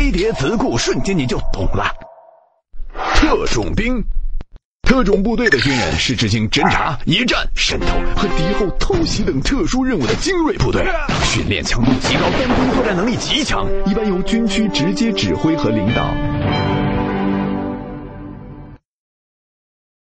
[0.00, 1.84] 飞碟词库，瞬间你就懂了。
[3.16, 4.02] 特种兵。
[4.88, 10.86] 特种部队的军人是执行侦察、一战、渗透和敌后偷袭等特殊任务的精锐部队，
[11.22, 16.69] 训练强度极高，单兵作战能力极强，一般由军区直接指挥和领导。